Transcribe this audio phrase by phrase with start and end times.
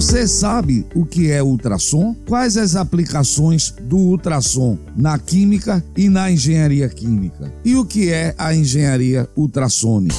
[0.00, 2.14] Você sabe o que é ultrassom?
[2.26, 7.52] Quais as aplicações do ultrassom na química e na engenharia química?
[7.62, 10.16] E o que é a engenharia ultrassônica?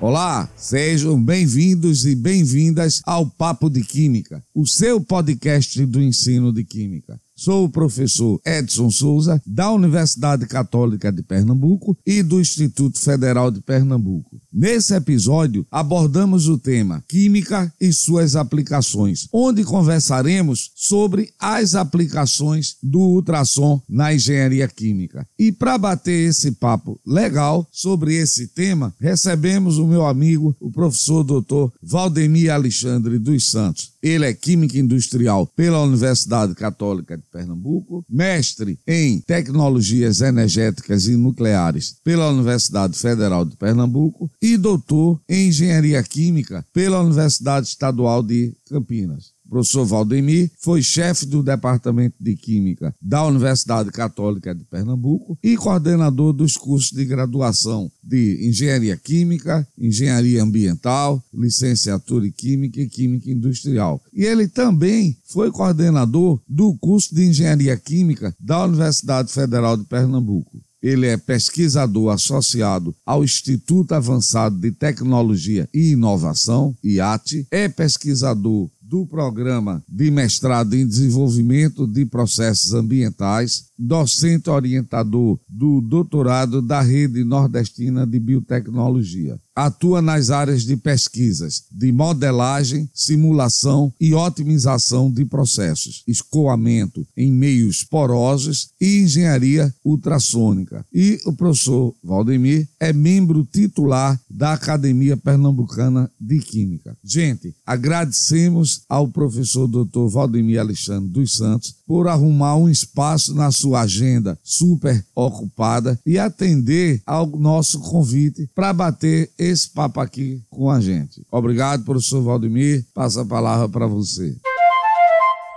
[0.00, 6.62] Olá, sejam bem-vindos e bem-vindas ao Papo de Química, o seu podcast do ensino de
[6.62, 7.18] química.
[7.44, 13.60] Sou o professor Edson Souza, da Universidade Católica de Pernambuco e do Instituto Federal de
[13.60, 14.40] Pernambuco.
[14.50, 23.00] Nesse episódio, abordamos o tema Química e suas aplicações, onde conversaremos sobre as aplicações do
[23.00, 25.26] ultrassom na engenharia química.
[25.38, 31.22] E para bater esse papo legal sobre esse tema, recebemos o meu amigo, o professor
[31.22, 31.70] Dr.
[31.82, 33.92] Valdemir Alexandre dos Santos.
[34.04, 41.96] Ele é químico industrial pela Universidade Católica de Pernambuco, mestre em tecnologias energéticas e nucleares
[42.04, 49.33] pela Universidade Federal de Pernambuco e doutor em engenharia química pela Universidade Estadual de Campinas.
[49.54, 56.32] Professor Valdemir foi chefe do Departamento de Química da Universidade Católica de Pernambuco e coordenador
[56.32, 64.02] dos cursos de graduação de Engenharia Química, Engenharia Ambiental, Licenciatura em Química e Química Industrial.
[64.12, 70.50] E ele também foi coordenador do curso de Engenharia Química da Universidade Federal de Pernambuco.
[70.84, 79.06] Ele é pesquisador associado ao Instituto Avançado de Tecnologia e Inovação, IAT, é pesquisador do
[79.06, 88.06] Programa de Mestrado em Desenvolvimento de Processos Ambientais, docente orientador do doutorado da Rede Nordestina
[88.06, 89.38] de Biotecnologia.
[89.54, 97.84] Atua nas áreas de pesquisas de modelagem, simulação e otimização de processos, escoamento em meios
[97.84, 100.84] porosos e engenharia ultrassônica.
[100.92, 106.96] E o professor Valdemir é membro titular da Academia Pernambucana de Química.
[107.04, 110.08] Gente, agradecemos ao professor Dr.
[110.08, 117.02] Valdemir Alexandre dos Santos por arrumar um espaço na sua agenda super ocupada e atender
[117.06, 121.22] ao nosso convite para bater esse papo aqui com a gente.
[121.30, 122.84] Obrigado, professor Valdemir.
[122.94, 124.36] Passa a palavra para você.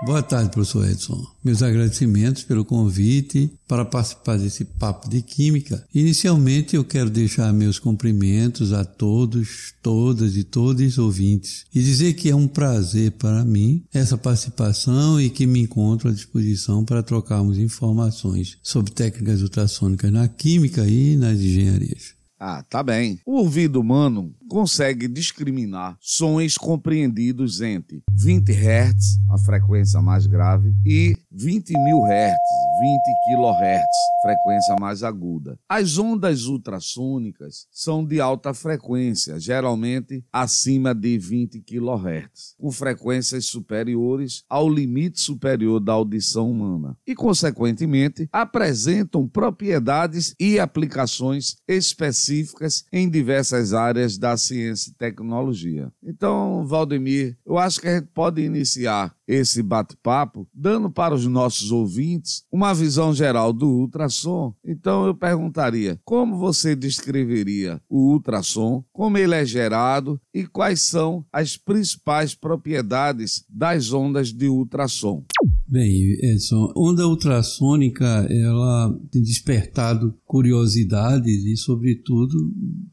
[0.06, 1.26] Boa tarde, professor Edson.
[1.44, 5.84] Meus agradecimentos pelo convite para participar desse papo de química.
[5.92, 12.30] Inicialmente, eu quero deixar meus cumprimentos a todos, todas e todos ouvintes e dizer que
[12.30, 17.58] é um prazer para mim essa participação e que me encontro à disposição para trocarmos
[17.58, 22.18] informações sobre técnicas ultrassônicas na química e nas engenharias.
[22.40, 23.20] Ah, tá bem.
[23.26, 31.16] O ouvido humano consegue discriminar sons compreendidos entre 20 Hz, a frequência mais grave, e
[31.32, 32.38] 20 mil Hz,
[32.80, 35.60] 20 kHz, frequência mais aguda.
[35.68, 44.44] As ondas ultrassônicas são de alta frequência, geralmente acima de 20 kHz, com frequências superiores
[44.50, 53.74] ao limite superior da audição humana e, consequentemente, apresentam propriedades e aplicações específicas em diversas
[53.74, 55.92] áreas da ciência e tecnologia.
[56.04, 61.72] Então, Valdemir, eu acho que a gente pode iniciar esse bate-papo dando para os nossos
[61.72, 64.54] ouvintes uma visão geral do ultrassom.
[64.64, 71.26] Então, eu perguntaria: como você descreveria o ultrassom, como ele é gerado e quais são
[71.32, 75.26] as principais propriedades das ondas de ultrassom?
[75.70, 82.38] Bem, Edson, onda ultrassônica, ela tem despertado curiosidades e, sobretudo,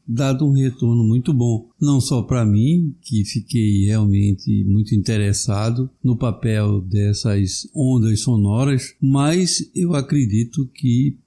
[0.05, 1.69] dado um retorno muito bom.
[1.79, 9.71] Não só para mim, que fiquei realmente muito interessado no papel dessas ondas sonoras, mas
[9.73, 11.17] eu acredito que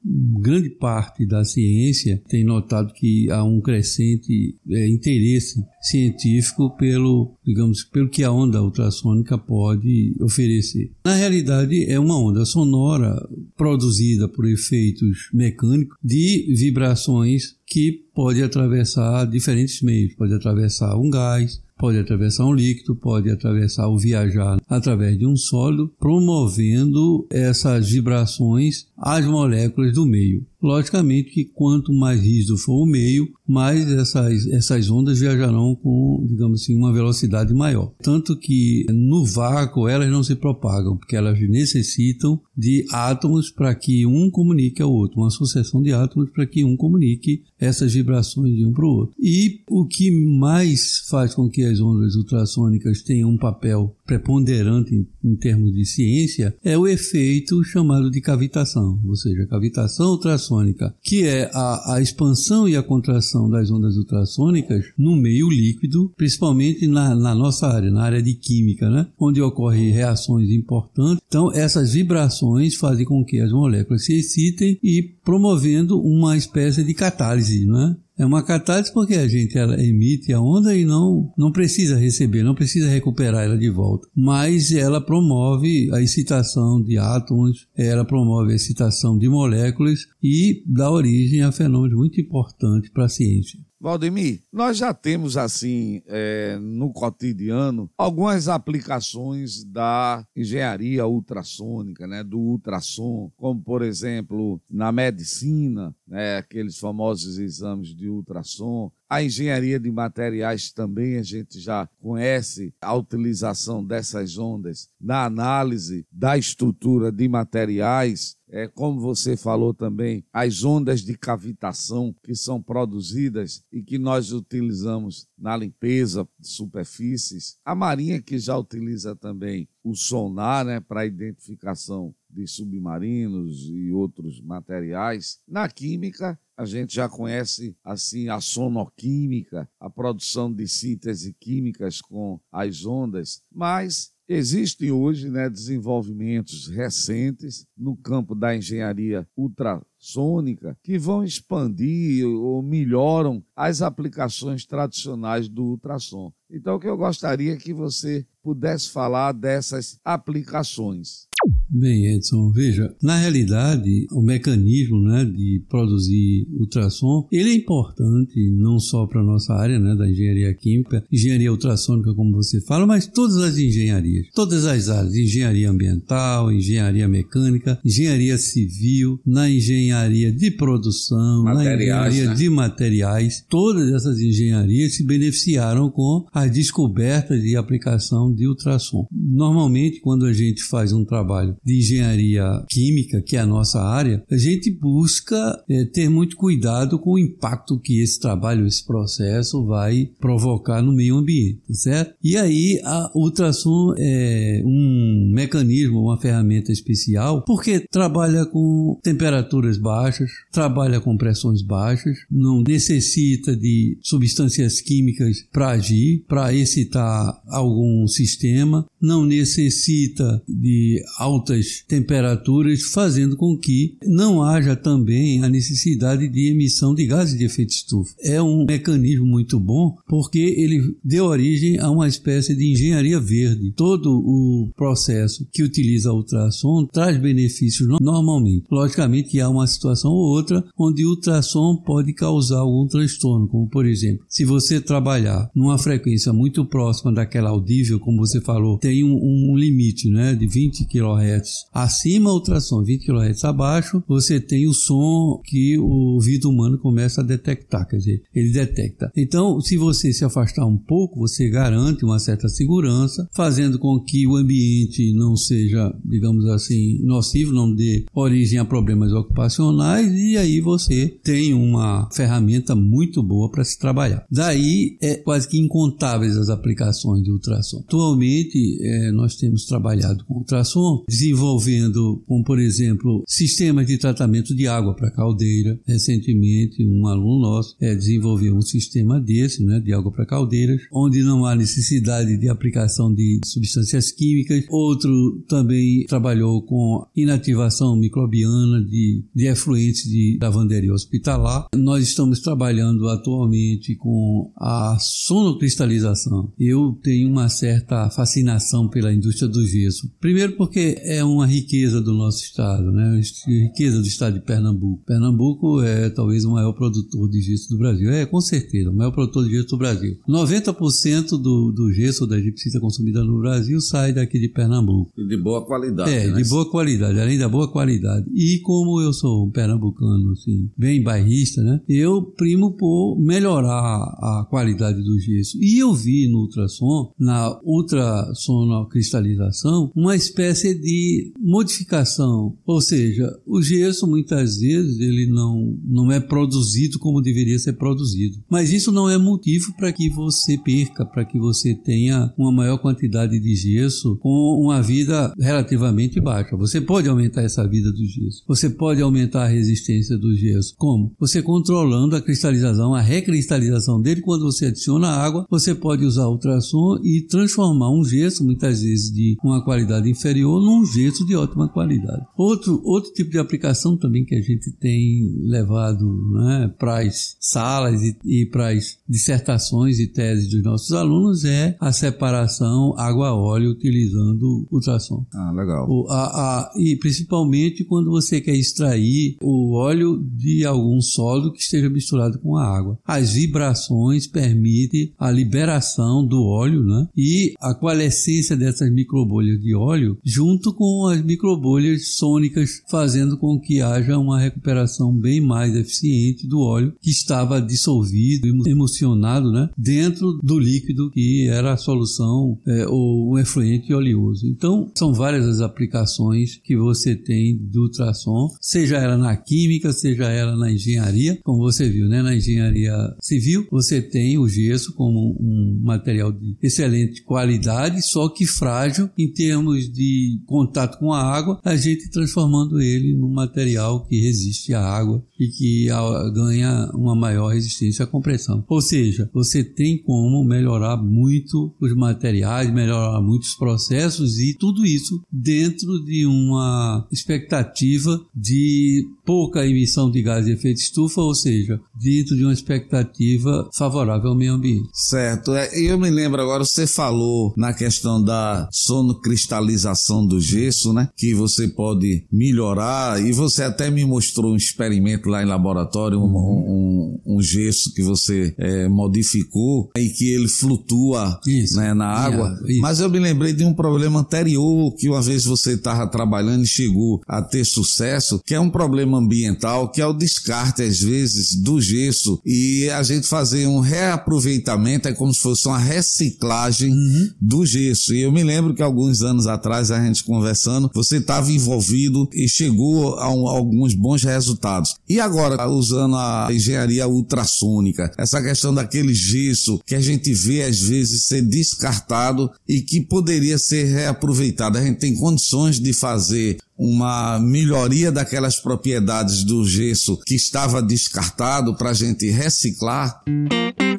[0.41, 7.84] grande parte da ciência tem notado que há um crescente é, interesse científico pelo, digamos,
[7.84, 10.91] pelo que a onda ultrassônica pode oferecer.
[11.04, 13.14] Na realidade, é uma onda sonora
[13.56, 21.60] produzida por efeitos mecânicos de vibrações que pode atravessar diferentes meios, pode atravessar um gás,
[21.78, 28.86] pode atravessar um líquido, pode atravessar ou viajar através de um sólido, promovendo essas vibrações
[28.98, 30.44] às moléculas do meio.
[30.60, 36.62] Logicamente que quanto mais rígido for o meio, mais essas, essas ondas viajarão com, digamos
[36.62, 37.93] assim, uma velocidade maior.
[38.02, 44.05] Tanto que no vácuo elas não se propagam, porque elas necessitam de átomos para que
[44.05, 48.66] um comunique ao outro, uma sucessão de átomos para que um comunique essas vibrações de
[48.66, 49.14] um para o outro.
[49.20, 55.06] E o que mais faz com que as ondas ultrassônicas tenham um papel preponderante em,
[55.25, 60.94] em termos de ciência é o efeito chamado de cavitação, ou seja, cavitação ultrassônica ultrassônica,
[61.02, 66.86] que é a, a expansão e a contração das ondas ultrassônicas no meio líquido, principalmente
[66.86, 69.06] na, na nossa área, na área de química, né?
[69.18, 71.22] onde ocorrem reações importantes.
[71.26, 76.94] Então, essas vibrações fazem com que as moléculas se excitem e promovendo uma espécie de
[76.94, 77.96] catálise, né?
[78.19, 82.43] É uma catálise porque a gente ela emite a onda e não, não precisa receber,
[82.43, 84.09] não precisa recuperar ela de volta.
[84.15, 90.91] Mas ela promove a excitação de átomos, ela promove a excitação de moléculas e dá
[90.91, 93.68] origem a fenômenos muito importantes para a ciência.
[93.80, 102.38] Valdemir, nós já temos assim é, no cotidiano algumas aplicações da engenharia ultrassônica, né, do
[102.38, 108.90] ultrassom, como por exemplo na medicina, né, aqueles famosos exames de ultrassom.
[109.08, 116.04] A engenharia de materiais também a gente já conhece a utilização dessas ondas na análise
[116.10, 122.62] da estrutura de materiais é, como você falou também, as ondas de cavitação que são
[122.62, 127.58] produzidas e que nós utilizamos na limpeza de superfícies.
[127.64, 134.40] A Marinha que já utiliza também o sonar né, para identificação de submarinos e outros
[134.40, 135.38] materiais.
[135.46, 142.40] Na química, a gente já conhece assim a sonoquímica, a produção de síntese químicas com
[142.50, 151.25] as ondas, mas Existem hoje né, desenvolvimentos recentes no campo da engenharia ultrassônica que vão
[151.25, 156.30] expandir ou melhoram as aplicações tradicionais do ultrassom.
[156.50, 161.26] Então, o que eu gostaria que você pudesse falar dessas aplicações.
[161.70, 168.79] Bem, Edson, veja, na realidade, o mecanismo né, de produzir ultrassom, ele é importante não
[168.79, 173.06] só para a nossa área né, da engenharia química, engenharia ultrassônica, como você fala, mas
[173.06, 180.50] todas as engenharias, todas as áreas, engenharia ambiental, engenharia mecânica, engenharia civil, na engenharia de
[180.50, 182.35] produção, materiais, na engenharia né?
[182.35, 189.06] de materiais, todas essas engenharias se beneficiaram com as descobertas e aplicação de ultrassom.
[189.12, 194.22] Normalmente, quando a gente faz um trabalho de engenharia química, que é a nossa área,
[194.31, 199.64] a gente busca é, ter muito cuidado com o impacto que esse trabalho, esse processo
[199.64, 202.14] vai provocar no meio ambiente, tá certo?
[202.22, 210.31] E aí a ultrassom é um mecanismo, uma ferramenta especial, porque trabalha com temperaturas baixas,
[210.52, 218.87] trabalha com pressões baixas, não necessita de substâncias químicas para agir, para excitar algum sistema,
[219.00, 221.02] não necessita de
[221.48, 227.44] altas temperaturas, fazendo com que não haja também a necessidade de emissão de gases de
[227.44, 228.14] efeito estufa.
[228.22, 233.72] É um mecanismo muito bom porque ele deu origem a uma espécie de engenharia verde.
[233.74, 238.66] Todo o processo que utiliza ultrassom traz benefícios normalmente.
[238.70, 243.68] Logicamente que há uma situação ou outra onde o ultrassom pode causar algum transtorno, como
[243.68, 249.04] por exemplo, se você trabalhar numa frequência muito próxima daquela audível, como você falou, tem
[249.04, 251.38] um, um limite né, de 20 kHz.
[251.73, 257.25] Acima ultrassom, 20 kHz abaixo, você tem o som que o ouvido humano começa a
[257.25, 259.11] detectar, quer dizer, ele detecta.
[259.17, 264.26] Então, se você se afastar um pouco, você garante uma certa segurança, fazendo com que
[264.26, 270.61] o ambiente não seja, digamos assim, nocivo, não dê origem a problemas ocupacionais, e aí
[270.61, 274.24] você tem uma ferramenta muito boa para se trabalhar.
[274.31, 277.79] Daí é quase que incontáveis as aplicações de ultrassom.
[277.79, 284.67] Atualmente, é, nós temos trabalhado com ultrassom, desenvolvendo, como por exemplo, sistemas de tratamento de
[284.67, 285.79] água para caldeira.
[285.87, 291.23] Recentemente, um aluno nosso é, desenvolveu um sistema desse, né, de água para caldeiras, onde
[291.23, 294.65] não há necessidade de aplicação de substâncias químicas.
[294.70, 301.69] Outro também trabalhou com inativação microbiana de, de efluentes de lavanderia hospitalar.
[301.75, 306.53] Nós estamos trabalhando atualmente com a sonocristalização.
[306.58, 310.11] Eu tenho uma certa fascinação pela indústria do gesso.
[310.20, 313.20] Primeiro porque é uma riqueza do nosso estado, né?
[313.46, 315.03] riqueza do estado de Pernambuco.
[315.05, 318.10] Pernambuco é talvez o maior produtor de gesso do Brasil.
[318.10, 320.17] É, com certeza, o maior produtor de gesso do Brasil.
[320.29, 325.13] 90% do, do gesso da egipcita consumida no Brasil sai daqui de Pernambuco.
[325.17, 326.10] E de boa qualidade.
[326.10, 326.43] É, né?
[326.43, 328.27] de boa qualidade, além da boa qualidade.
[328.34, 331.81] E como eu sou um pernambucano, assim, bem bairrista, né?
[331.89, 335.58] Eu primo por melhorar a qualidade do gesso.
[335.63, 341.07] E eu vi no ultrassom, na ultrassonocristalização, uma espécie de
[341.38, 347.74] modificação, ou seja, o gesso muitas vezes ele não, não é produzido como deveria ser
[347.74, 348.38] produzido.
[348.50, 352.79] Mas isso não é motivo para que você perca, para que você tenha uma maior
[352.79, 356.56] quantidade de gesso com uma vida relativamente baixa.
[356.56, 358.44] Você pode aumentar essa vida do gesso.
[358.46, 360.74] Você pode aumentar a resistência do gesso.
[360.77, 361.12] Como?
[361.19, 364.20] Você controlando a cristalização, a recristalização dele.
[364.20, 369.36] Quando você adiciona água, você pode usar ultrassom e transformar um gesso, muitas vezes de
[369.43, 372.24] uma qualidade inferior, num gesso de ótima qualidade.
[372.36, 378.00] Outro, outro tipo de aplicação também que a gente tem levado né, para as salas
[378.02, 384.67] e, e para as dissertações e teses dos nossos alunos é a separação água-óleo utilizando
[384.70, 385.24] ultrassom.
[385.32, 385.86] Ah, legal.
[385.88, 391.60] O, a, a, e principalmente quando você quer extrair o óleo de algum sólido que
[391.60, 392.98] esteja misturado com a água.
[393.05, 397.08] As vibrações permitem a liberação do óleo né?
[397.17, 403.81] e a coalescência dessas microbolhas de óleo junto com as microbolhas sônicas, fazendo com que
[403.81, 409.69] haja uma recuperação bem mais eficiente do óleo que estava dissolvido, emocionado né?
[409.77, 414.47] dentro do líquido que era a solução é, ou um efluente oleoso.
[414.47, 420.31] Então, são várias as aplicações que você tem do ultrassom, seja ela na química, seja
[420.31, 422.23] ela na engenharia, como você viu, né?
[422.23, 428.47] Na engenharia civil, você tem o gesso como um material de excelente qualidade, só que
[428.47, 434.20] frágil em termos de contato com a água, a gente transformando ele num material que
[434.20, 435.87] resiste à água e que
[436.34, 438.65] ganha uma maior resistência à compressão.
[438.69, 445.20] Ou seja, você tem como melhorar muito os materiais, melhorar muitos processos e tudo isso
[445.32, 452.37] dentro de uma expectativa de pouca emissão de gás de efeito estufa, ou seja, dentro
[452.37, 454.89] de uma expectativa favorável ao meio ambiente.
[454.93, 455.55] Certo.
[455.55, 461.08] É, eu me lembro agora, você falou na questão da sonocristalização do gesso, né?
[461.17, 466.24] Que você pode melhorar e você até me mostrou um experimento lá em laboratório, um,
[466.24, 472.58] um, um gesso que você é, modificou e que ele flutua isso, né, na água.
[472.81, 476.69] Mas eu me lembrei de um problema anterior que uma vez você estava trabalhando e
[476.69, 481.55] chegou a ter sucesso, que é um problema ambiental, que é o descarte, às vezes,
[481.60, 487.31] do gesso e a gente fazer um reaproveitamento, é como se fosse uma reciclagem uhum.
[487.41, 488.15] do gesso.
[488.15, 492.48] E eu me lembro que alguns anos atrás, a gente conversando, você estava envolvido e
[492.48, 494.94] chegou a, um, a alguns bons resultados.
[495.08, 500.81] E agora, usando a engenharia ultrassônica, essa questão daquele gesso que a gente vê às
[500.81, 504.78] vezes ser descartado e que poderia ser reaproveitado.
[504.78, 511.77] A gente tem condições de fazer uma melhoria daquelas propriedades do gesso que estava descartado
[511.77, 513.23] para a gente reciclar?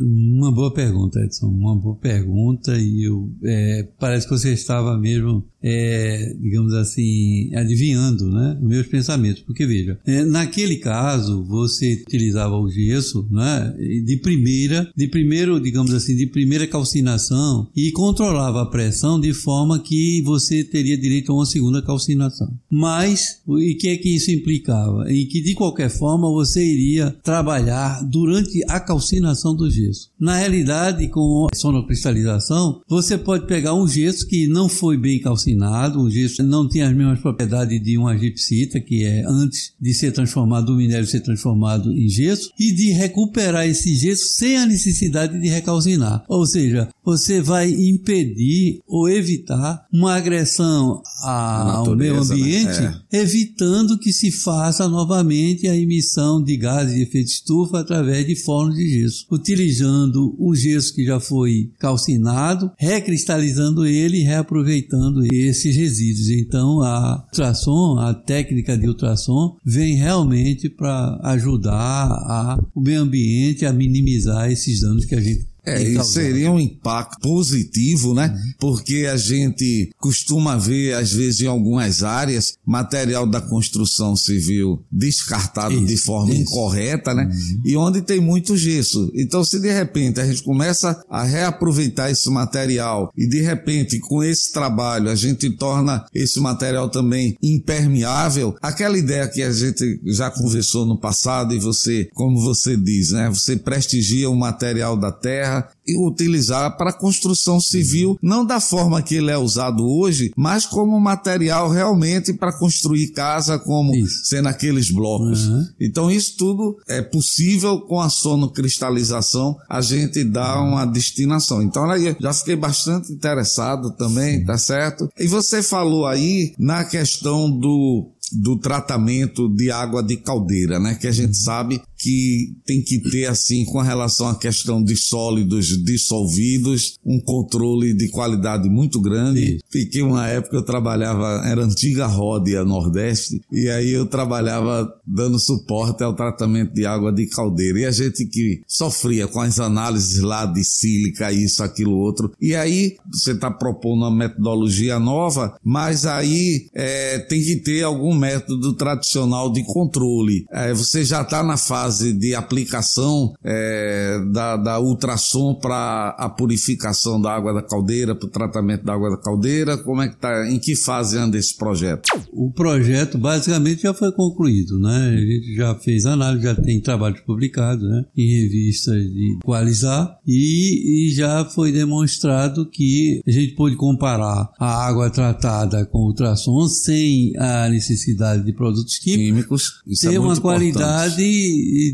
[0.01, 1.47] Uma boa pergunta, Edson.
[1.47, 8.31] Uma boa pergunta e eu, é, parece que você estava mesmo, é, digamos assim, adivinhando
[8.31, 9.41] né, meus pensamentos.
[9.41, 15.93] Porque veja, é, naquele caso você utilizava o gesso né, de primeira, de primeiro, digamos
[15.93, 21.35] assim, de primeira calcinação e controlava a pressão de forma que você teria direito a
[21.35, 22.57] uma segunda calcinação.
[22.69, 25.11] Mas, e que é que isso implicava?
[25.11, 30.09] Em que de qualquer forma você iria trabalhar durante a calcinação do gesso.
[30.19, 35.99] Na realidade, com a sonocristalização, você pode pegar um gesso que não foi bem calcinado,
[35.99, 39.93] um gesso que não tem as mesmas propriedades de uma gipsita, que é antes de
[39.93, 44.65] ser transformado, do minério ser transformado em gesso, e de recuperar esse gesso sem a
[44.65, 46.23] necessidade de recalcinar.
[46.27, 53.01] Ou seja, você vai impedir ou evitar uma agressão ao meio ambiente né?
[53.11, 53.21] é.
[53.21, 58.75] evitando que se faça novamente a emissão de gases de efeito estufa através de fornos
[58.75, 66.29] de gesso, utilizando o gesso que já foi calcinado, recristalizando ele e reaproveitando esses resíduos.
[66.29, 73.65] Então, a ultrassom, a técnica de ultrassom, vem realmente para ajudar a, o meio ambiente
[73.65, 78.27] a minimizar esses danos que a gente é, e seria um impacto positivo, né?
[78.27, 78.53] Uhum.
[78.59, 85.73] Porque a gente costuma ver, às vezes, em algumas áreas, material da construção civil descartado
[85.73, 86.41] isso, de forma isso.
[86.41, 87.25] incorreta, né?
[87.25, 87.61] Uhum.
[87.65, 89.11] E onde tem muito gesso.
[89.13, 94.23] Então, se de repente a gente começa a reaproveitar esse material e de repente, com
[94.23, 100.29] esse trabalho, a gente torna esse material também impermeável, aquela ideia que a gente já
[100.29, 103.29] conversou no passado e você, como você diz, né?
[103.29, 109.15] Você prestigia o material da terra e utilizar para construção civil, não da forma que
[109.15, 114.25] ele é usado hoje, mas como material realmente para construir casa, como isso.
[114.25, 115.47] sendo aqueles blocos.
[115.47, 115.67] Uhum.
[115.79, 121.61] Então isso tudo é possível com a sonocristalização a gente dar uma destinação.
[121.61, 125.09] Então aí já fiquei bastante interessado também, tá certo?
[125.17, 130.95] E você falou aí na questão do do tratamento de água de caldeira, né?
[130.95, 135.83] Que a gente sabe que tem que ter, assim, com relação à questão de sólidos
[135.83, 139.59] dissolvidos, um controle de qualidade muito grande.
[139.69, 146.03] Fiquei uma época, eu trabalhava, era antiga Ródia Nordeste, e aí eu trabalhava dando suporte
[146.03, 147.79] ao tratamento de água de caldeira.
[147.79, 152.31] E a gente que sofria com as análises lá de sílica, isso, aquilo, outro.
[152.39, 158.15] E aí você está propondo uma metodologia nova, mas aí é, tem que ter algum
[158.19, 160.45] método tradicional de controle.
[160.51, 167.21] É, você já está na fase de aplicação é, da, da ultrassom para a purificação
[167.21, 169.77] da água da caldeira, para o tratamento da água da caldeira.
[169.77, 170.49] Como é que está?
[170.49, 172.09] Em que fase anda esse projeto?
[172.33, 175.15] O projeto basicamente já foi concluído, né?
[175.15, 178.05] A gente já fez análise, já tem trabalhos publicados, né?
[178.15, 184.87] Em revistas de Qualizar e, e já foi demonstrado que a gente pode comparar a
[184.87, 191.23] água tratada com ultrassom sem a necessidade de produtos químicos, químicos ter é uma qualidade,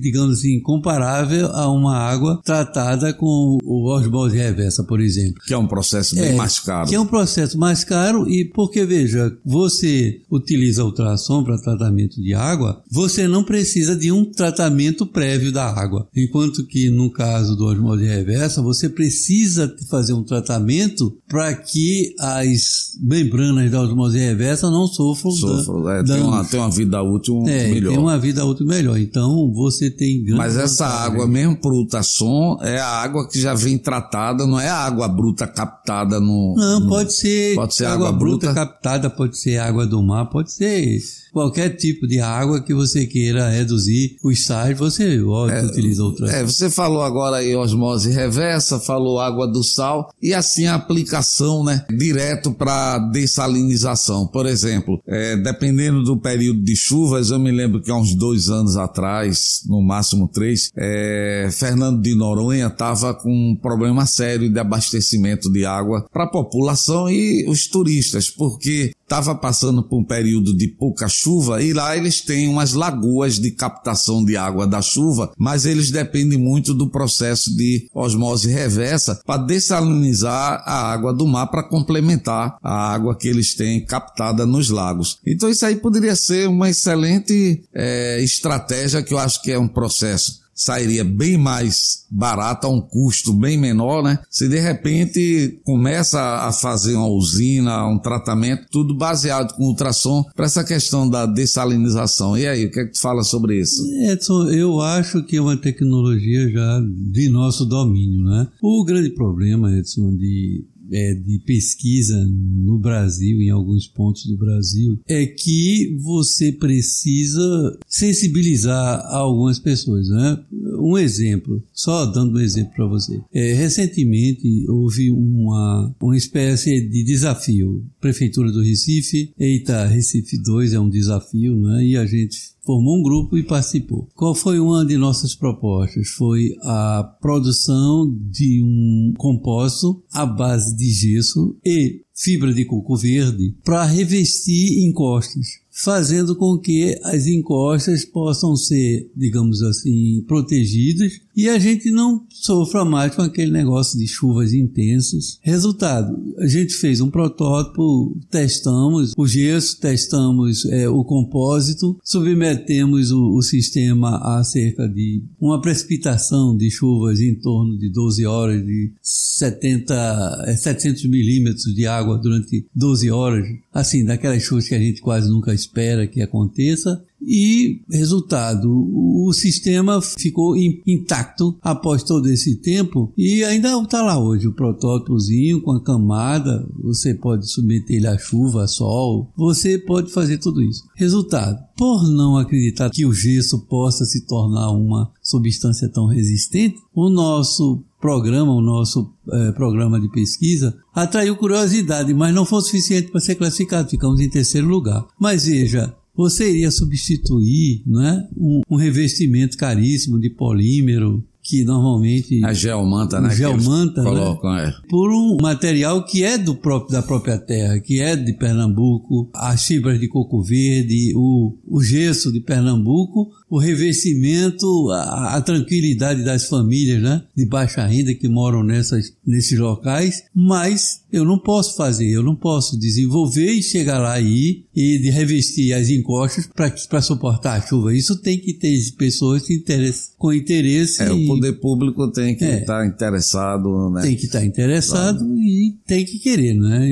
[0.01, 5.41] digamos assim, comparável a uma água tratada com o osmose reversa, por exemplo.
[5.45, 6.87] Que é um processo bem é, mais caro.
[6.87, 12.33] Que é um processo mais caro e porque, veja, você utiliza ultrassom para tratamento de
[12.33, 16.07] água, você não precisa de um tratamento prévio da água.
[16.15, 22.95] Enquanto que no caso do osmose reversa, você precisa fazer um tratamento para que as
[23.01, 27.67] membranas da osmose reversa não sofram, sofram é, tem, uma, tem uma vida útil é,
[27.67, 27.89] melhor.
[27.89, 28.97] Tem uma vida útil melhor.
[28.97, 33.77] Então você tem Mas essa água, mesmo para ultrassom, é a água que já vem
[33.77, 36.55] tratada, não é a água bruta captada no.
[36.55, 37.55] Não, no, pode ser.
[37.55, 40.99] Pode ser água, água bruta, bruta captada, pode ser água do mar, pode ser
[41.35, 45.17] qualquer tipo de água que você queira reduzir os sais, você
[45.51, 46.31] é, utiliza outra.
[46.31, 51.61] É, você falou agora aí osmose reversa, falou água do sal e assim a aplicação,
[51.61, 54.25] né, direto para dessalinização.
[54.25, 58.49] Por exemplo, é, dependendo do período de chuvas, eu me lembro que há uns dois
[58.49, 64.59] anos atrás, no máximo três, é, Fernando de Noronha estava com um problema sério de
[64.59, 70.55] abastecimento de água para a população e os turistas, porque estava passando por um período
[70.55, 75.31] de pouca chuva e lá eles têm umas lagoas de captação de água da chuva,
[75.37, 81.47] mas eles dependem muito do processo de osmose reversa para dessalinizar a água do mar
[81.47, 85.19] para complementar a água que eles têm captada nos lagos.
[85.25, 89.67] Então isso aí poderia ser uma excelente é, estratégia que eu acho que é um
[89.67, 94.19] processo sairia bem mais barato, a um custo bem menor, né?
[94.29, 100.45] Se de repente começa a fazer uma usina, um tratamento, tudo baseado com ultrassom para
[100.45, 102.37] essa questão da dessalinização.
[102.37, 103.83] E aí, o que é que tu fala sobre isso?
[104.09, 108.47] Edson, eu acho que é uma tecnologia já de nosso domínio, né?
[108.61, 114.99] O grande problema, Edson, de é, de pesquisa no Brasil, em alguns pontos do Brasil,
[115.07, 120.07] é que você precisa sensibilizar algumas pessoas.
[120.09, 120.39] Né?
[120.79, 123.21] Um exemplo, só dando um exemplo para você.
[123.33, 127.85] É, recentemente houve uma, uma espécie de desafio.
[127.99, 131.85] Prefeitura do Recife, eita, Recife 2 é um desafio, né?
[131.85, 134.07] e a gente formou um grupo e participou.
[134.15, 136.09] Qual foi uma de nossas propostas?
[136.09, 143.55] Foi a produção de um composto à base de gesso e fibra de coco verde
[143.63, 151.59] para revestir encostas fazendo com que as encostas possam ser, digamos assim, protegidas e a
[151.59, 155.37] gente não sofra mais com aquele negócio de chuvas intensas.
[155.41, 163.35] Resultado, a gente fez um protótipo, testamos o gesso, testamos é, o compósito, submetemos o,
[163.35, 168.93] o, sistema a cerca de uma precipitação de chuvas em torno de 12 horas, de
[169.01, 175.01] 70, é, 700 milímetros de água durante 12 horas, assim, daquelas chuvas que a gente
[175.01, 177.03] quase nunca espera que aconteça.
[177.21, 184.47] E, resultado, o sistema ficou intacto após todo esse tempo e ainda está lá hoje
[184.47, 186.67] o protótipozinho com a camada.
[186.83, 190.83] Você pode submeter ele à chuva, a sol, você pode fazer tudo isso.
[190.95, 197.09] Resultado, por não acreditar que o gesso possa se tornar uma substância tão resistente, o
[197.09, 203.19] nosso programa, o nosso é, programa de pesquisa, atraiu curiosidade, mas não foi suficiente para
[203.19, 203.89] ser classificado.
[203.89, 205.07] Ficamos em terceiro lugar.
[205.19, 212.53] Mas veja, você iria substituir né, um, um revestimento caríssimo de polímero que normalmente a
[212.53, 213.29] geomanta, né?
[213.29, 214.09] Geomanta, né?
[214.09, 214.67] colocam, né?
[214.67, 214.87] É.
[214.89, 219.63] por um material que é do próprio da própria terra, que é de Pernambuco, as
[219.63, 226.45] fibras de coco verde, o, o gesso de Pernambuco, o revestimento, a, a, tranquilidade das
[226.45, 227.23] famílias, né?
[227.35, 232.35] De baixa renda que moram nessas nesses locais, mas eu não posso fazer, eu não
[232.35, 236.47] posso desenvolver e chegar lá aí e de revestir as encostas
[236.89, 237.95] para suportar a chuva.
[237.95, 241.01] Isso tem que ter pessoas que interesse, com interesse.
[241.01, 244.01] É, o poder público tem que é, estar tá interessado, né?
[244.01, 245.37] Tem que estar tá interessado claro.
[245.37, 246.89] e tem que querer, né?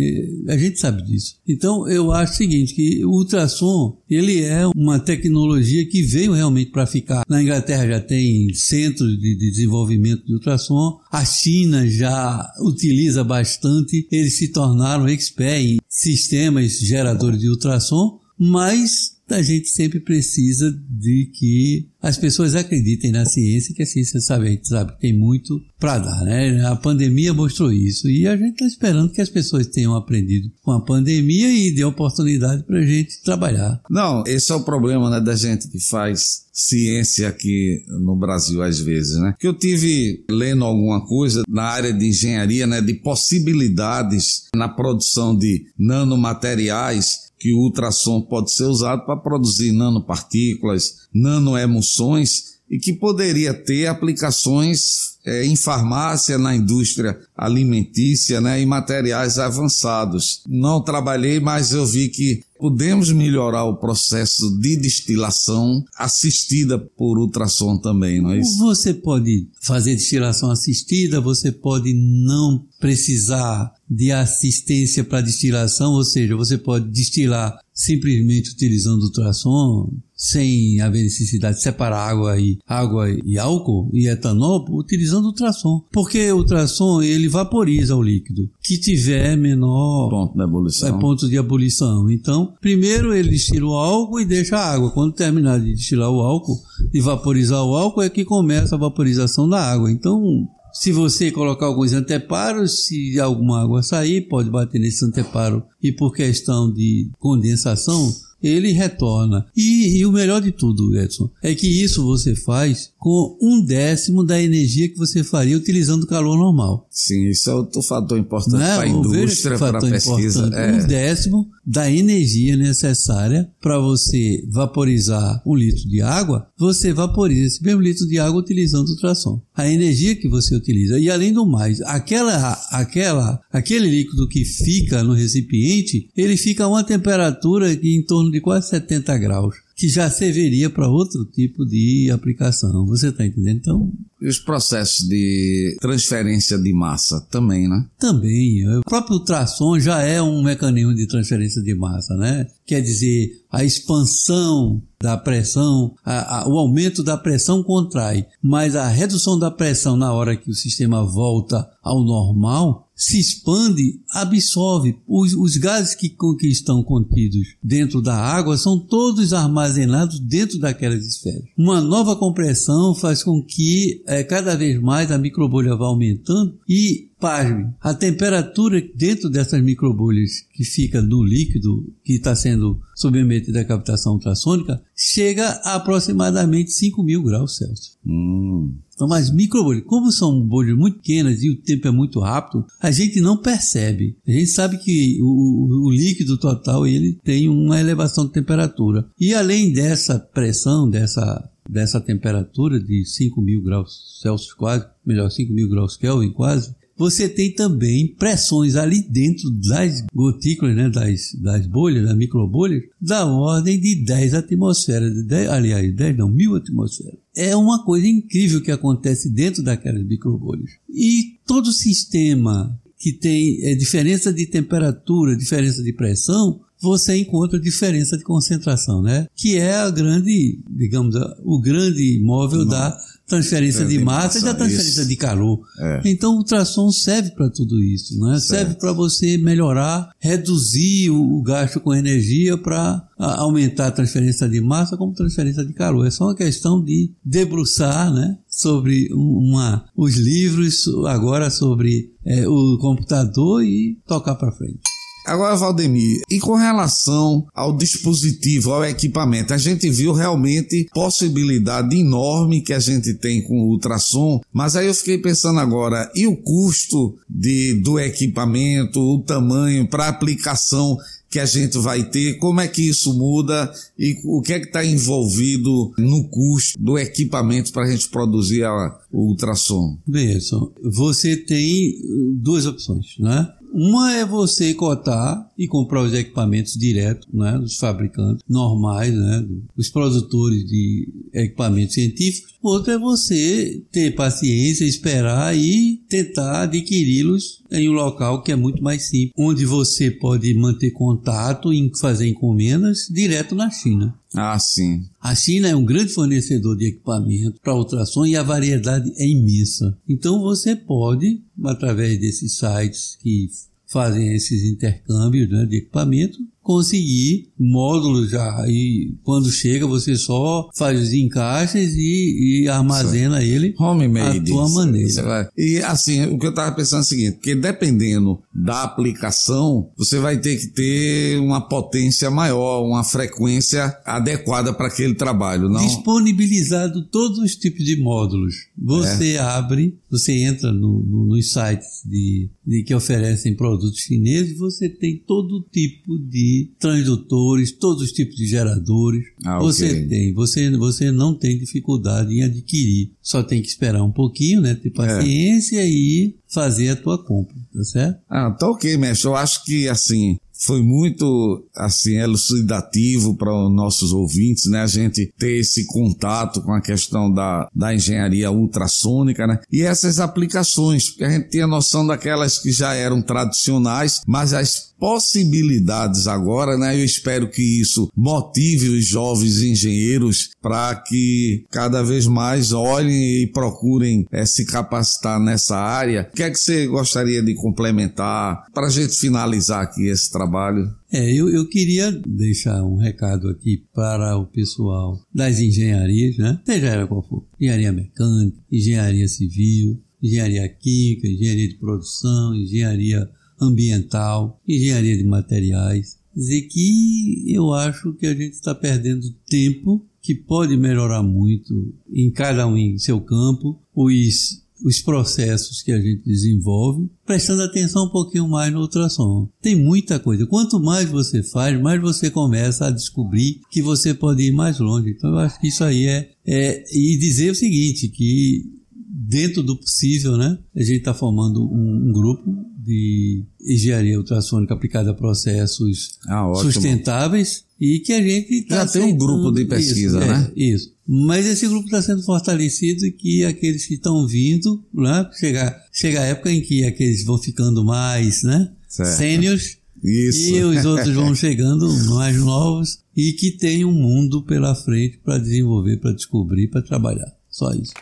[0.47, 1.35] A gente sabe disso.
[1.47, 6.71] Então eu acho o seguinte, que o ultrassom, ele é uma tecnologia que veio realmente
[6.71, 7.23] para ficar.
[7.27, 14.37] Na Inglaterra já tem centros de desenvolvimento de ultrassom, a China já utiliza bastante eles
[14.37, 21.89] se tornaram expert em sistemas geradores de ultrassom, mas a gente sempre precisa de que
[22.01, 25.61] as pessoas acreditem na ciência, que a ciência sabe, a gente sabe que tem muito
[25.79, 26.65] para dar, né?
[26.65, 30.71] A pandemia mostrou isso e a gente está esperando que as pessoas tenham aprendido com
[30.71, 33.81] a pandemia e dê oportunidade para a gente trabalhar.
[33.89, 38.79] Não, esse é o problema né, da gente que faz ciência aqui no Brasil às
[38.79, 39.33] vezes, né?
[39.39, 45.35] Que eu tive lendo alguma coisa na área de engenharia, né, de possibilidades na produção
[45.35, 53.53] de nanomateriais que o ultrassom pode ser usado para produzir nanopartículas, nanoemulsões e que poderia
[53.53, 60.41] ter aplicações é, em farmácia, na indústria alimentícia, né, em materiais avançados.
[60.47, 67.77] Não trabalhei, mas eu vi que podemos melhorar o processo de destilação assistida por ultrassom
[67.77, 68.57] também, não é isso?
[68.59, 76.35] Você pode fazer destilação assistida, você pode não precisar de assistência para destilação, ou seja,
[76.35, 79.89] você pode destilar simplesmente utilizando ultrassom,
[80.23, 85.81] sem haver necessidade de separar água e, água e álcool e etanol, utilizando ultrassom.
[85.91, 90.87] Porque o ultrassom ele vaporiza o líquido que tiver menor ponto de ebulição.
[90.87, 92.09] É, ponto de ebulição.
[92.09, 94.91] Então, primeiro ele destila o álcool e deixa a água.
[94.91, 96.57] Quando terminar de destilar o álcool,
[96.89, 99.91] de vaporizar o álcool, é que começa a vaporização da água.
[99.91, 105.91] Então, se você colocar alguns anteparos, se alguma água sair, pode bater nesse anteparo e
[105.91, 108.11] por questão de condensação,
[108.43, 109.45] ele retorna.
[109.55, 114.23] E, e, o melhor de tudo, Edson, é que isso você faz com um décimo
[114.23, 116.85] da energia que você faria utilizando calor normal.
[116.91, 118.75] Sim, isso é outro fator importante é?
[118.75, 120.49] para a indústria, para a pesquisa.
[120.53, 120.73] É.
[120.73, 127.63] Um décimo da energia necessária para você vaporizar um litro de água, você vaporiza esse
[127.63, 129.41] mesmo litro de água utilizando ultrassom.
[129.55, 130.99] A energia que você utiliza.
[130.99, 136.67] E além do mais, aquela, aquela, aquele líquido que fica no recipiente, ele fica a
[136.67, 141.65] uma temperatura de em torno de quase 70 graus que já serviria para outro tipo
[141.65, 142.85] de aplicação.
[142.85, 143.57] Você está entendendo?
[143.57, 143.91] Então.
[144.23, 147.85] E os processos de transferência de massa também, né?
[147.99, 148.65] Também.
[148.77, 152.47] O próprio ultrassom já é um mecanismo de transferência de massa, né?
[152.65, 158.87] Quer dizer, a expansão da pressão, a, a, o aumento da pressão contrai, mas a
[158.87, 164.97] redução da pressão na hora que o sistema volta ao normal se expande, absorve.
[165.07, 171.05] Os, os gases que, que estão contidos dentro da água são todos armazenados dentro daquelas
[171.05, 171.43] esferas.
[171.57, 177.09] Uma nova compressão faz com que é, cada vez mais a microbolha vá aumentando e
[177.19, 183.63] pasme, a temperatura dentro dessas microbolhas que fica no líquido que está sendo submetido à
[183.63, 187.97] captação ultrassônica chega a aproximadamente 5 mil graus Celsius.
[188.05, 188.73] Hum.
[188.93, 192.91] Então, as microbolhas, como são bolhas muito pequenas e o tempo é muito rápido, a
[192.91, 194.15] gente não percebe.
[194.27, 199.07] A gente sabe que o, o líquido total ele tem uma elevação de temperatura.
[199.19, 205.51] E além dessa pressão, dessa dessa temperatura de 5 mil graus Celsius quase, melhor 5
[205.53, 211.65] mil graus Kelvin quase, você tem também pressões ali dentro das gotículas, né, das, das
[211.65, 217.17] bolhas, das microbolhas, da ordem de 10 atmosferas, de 10, aliás, 10 não, mil atmosferas.
[217.35, 220.69] É uma coisa incrível que acontece dentro daquelas microbolhas.
[220.87, 228.17] E todo sistema que tem é, diferença de temperatura, diferença de pressão, você encontra diferença
[228.17, 229.25] de concentração, né?
[229.33, 231.15] Que é a grande, digamos,
[231.45, 235.07] o grande móvel da transferência de massa e da transferência isso.
[235.07, 235.61] de calor.
[235.79, 236.01] É.
[236.03, 238.37] Então o ultrassom serve para tudo isso, né?
[238.37, 244.59] Serve para você melhorar, reduzir o, o gasto com energia para aumentar a transferência de
[244.59, 246.05] massa como transferência de calor.
[246.05, 248.37] É só uma questão de debruçar, né?
[248.45, 254.92] Sobre uma, os livros, agora sobre é, o computador e tocar para frente.
[255.25, 262.61] Agora, Valdemir, e com relação ao dispositivo, ao equipamento, a gente viu realmente possibilidade enorme
[262.61, 266.35] que a gente tem com o ultrassom, mas aí eu fiquei pensando agora, e o
[266.35, 270.97] custo de, do equipamento, o tamanho para aplicação
[271.33, 274.67] que a gente vai ter, como é que isso muda e o que é que
[274.67, 279.97] está envolvido no custo do equipamento para a gente produzir a, o ultrassom?
[280.05, 281.95] Benção, você tem
[282.35, 283.51] duas opções, né?
[283.73, 289.43] Uma é você cotar e comprar os equipamentos direto, né, dos fabricantes normais, né,
[289.75, 292.53] dos produtores de equipamentos científicos.
[292.61, 298.83] Outra é você ter paciência, esperar e tentar adquiri-los em um local que é muito
[298.83, 304.13] mais simples, onde você pode manter contato e fazer encomendas direto na China.
[304.35, 305.05] Ah, sim.
[305.21, 309.97] A China é um grande fornecedor de equipamento para ultrassom e a variedade é imensa.
[310.09, 313.47] Então você pode, através desses sites que
[313.87, 318.65] fazem esses intercâmbios né, de equipamento, conseguir módulos já.
[318.67, 323.47] E quando chega, você só faz os encaixes e, e armazena Sim.
[323.47, 324.39] ele Homemade.
[324.39, 325.51] à tua maneira.
[325.57, 330.19] E assim, o que eu estava pensando é o seguinte, porque dependendo da aplicação, você
[330.19, 335.69] vai ter que ter uma potência maior, uma frequência adequada para aquele trabalho.
[335.69, 335.85] Não?
[335.85, 338.55] Disponibilizado todos os tipos de módulos.
[338.77, 339.39] Você é.
[339.39, 345.17] abre, você entra no, no, nos sites de, de que oferecem produtos chineses, você tem
[345.17, 349.23] todo tipo de transdutores, todos os tipos de geradores.
[349.45, 350.07] Ah, você okay.
[350.07, 353.11] tem, você, você não tem dificuldade em adquirir.
[353.21, 354.75] Só tem que esperar um pouquinho, né?
[354.75, 355.89] Ter paciência é.
[355.89, 358.19] e fazer a tua compra, tá certo?
[358.29, 359.27] Ah, tá ok, mestre.
[359.27, 364.81] Eu acho que assim, foi muito assim elucidativo para os nossos ouvintes, né?
[364.81, 369.59] A gente ter esse contato com a questão da, da engenharia ultrassônica, né?
[369.71, 374.92] E essas aplicações, porque a gente tinha noção daquelas que já eram tradicionais, mas as
[375.03, 376.97] possibilidades agora, né?
[376.97, 383.47] Eu espero que isso motive os jovens engenheiros para que cada vez mais olhem e
[383.47, 386.29] procurem é, se capacitar nessa área.
[386.31, 390.89] O que é que você gostaria de complementar para a gente finalizar aqui esse trabalho?
[391.11, 396.61] É, eu, eu queria deixar um recado aqui para o pessoal das engenharias, né?
[396.65, 397.45] Seja ela qual for.
[397.59, 406.17] Engenharia mecânica, engenharia civil, engenharia química, engenharia de produção, engenharia ambiental, engenharia de materiais.
[406.35, 412.31] Dizer que eu acho que a gente está perdendo tempo que pode melhorar muito em
[412.31, 418.09] cada um em seu campo, os, os processos que a gente desenvolve, prestando atenção um
[418.09, 419.49] pouquinho mais no ultrassom.
[419.61, 420.47] Tem muita coisa.
[420.47, 425.11] Quanto mais você faz, mais você começa a descobrir que você pode ir mais longe.
[425.11, 428.82] Então eu acho que isso aí é, é e dizer o seguinte, que
[429.27, 432.43] dentro do possível, né, a gente está formando um, um grupo
[432.83, 439.03] de engenharia ultrassônica aplicada a processos ah, sustentáveis e que a gente tá já tem
[439.03, 440.51] um grupo de pesquisa, isso, né?
[440.55, 440.93] É, isso.
[441.07, 445.29] Mas esse grupo está sendo fortalecido e que aqueles que estão vindo, né?
[445.39, 448.69] Chega, chega a época em que aqueles vão ficando mais, né?
[448.87, 449.77] Sênios.
[450.03, 455.37] E os outros vão chegando mais novos e que tem um mundo pela frente para
[455.37, 457.33] desenvolver, para descobrir, para trabalhar.
[457.49, 457.93] Só isso.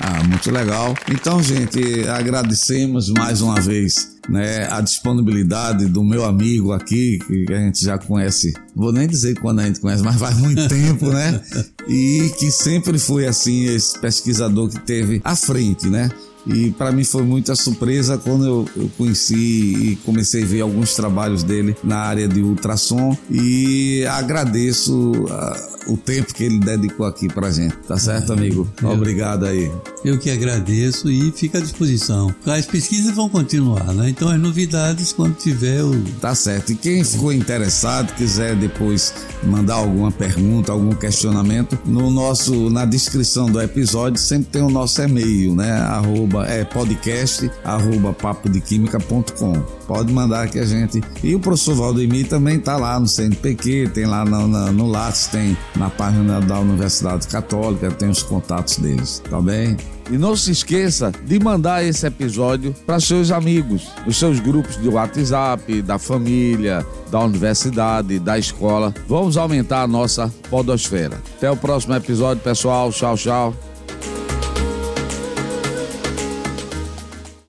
[0.00, 0.94] Ah, muito legal.
[1.10, 7.58] Então, gente, agradecemos mais uma vez né, a disponibilidade do meu amigo aqui, que a
[7.58, 11.40] gente já conhece, vou nem dizer quando a gente conhece, mas faz muito tempo, né?
[11.88, 16.10] E que sempre foi assim, esse pesquisador que teve à frente, né?
[16.46, 20.94] E para mim foi muita surpresa quando eu, eu, conheci e comecei a ver alguns
[20.94, 27.28] trabalhos dele na área de ultrassom e agradeço uh, o tempo que ele dedicou aqui
[27.28, 27.76] pra gente.
[27.86, 28.68] Tá certo, amigo?
[28.82, 29.70] Eu, Obrigado aí.
[30.04, 32.34] Eu que agradeço e fica à disposição.
[32.46, 34.10] As pesquisas vão continuar, né?
[34.10, 36.00] Então as novidades quando tiver o.
[36.20, 36.72] Tá certo.
[36.72, 43.50] E quem ficou interessado, quiser depois mandar alguma pergunta, algum questionamento, no nosso, na descrição
[43.50, 45.72] do episódio sempre tem o nosso e-mail, né?
[45.72, 49.77] Arroba é podcast arroba papodequímica.com.
[49.88, 51.02] Pode mandar que a gente.
[51.24, 55.28] E o professor Valdemir também tá lá no CNPq, tem lá no, no, no Lattes,
[55.28, 59.78] tem na página da Universidade Católica, tem os contatos deles, tá bem?
[60.10, 64.88] E não se esqueça de mandar esse episódio para seus amigos, nos seus grupos de
[64.88, 68.94] WhatsApp, da família, da universidade, da escola.
[69.06, 71.18] Vamos aumentar a nossa podosfera.
[71.36, 72.92] Até o próximo episódio, pessoal.
[72.92, 73.54] Tchau, tchau.